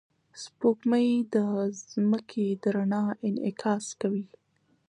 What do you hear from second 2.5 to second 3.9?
د رڼا انعکاس